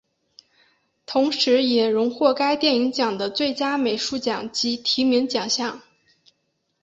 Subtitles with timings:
[1.05, 5.79] 同时也荣获该电影奖的最佳美术奖及提名奖项。